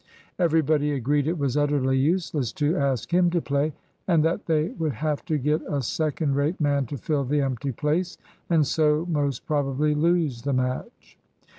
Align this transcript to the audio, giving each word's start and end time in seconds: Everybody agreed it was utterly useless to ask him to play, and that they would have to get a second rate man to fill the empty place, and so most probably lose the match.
Everybody 0.39 0.93
agreed 0.93 1.27
it 1.27 1.37
was 1.37 1.55
utterly 1.55 1.95
useless 1.95 2.51
to 2.53 2.75
ask 2.75 3.13
him 3.13 3.29
to 3.29 3.39
play, 3.39 3.71
and 4.07 4.25
that 4.25 4.47
they 4.47 4.69
would 4.69 4.93
have 4.93 5.23
to 5.25 5.37
get 5.37 5.61
a 5.71 5.83
second 5.83 6.35
rate 6.35 6.59
man 6.59 6.87
to 6.87 6.97
fill 6.97 7.23
the 7.23 7.41
empty 7.41 7.71
place, 7.71 8.17
and 8.49 8.65
so 8.65 9.05
most 9.07 9.45
probably 9.45 9.93
lose 9.93 10.41
the 10.41 10.53
match. 10.53 11.19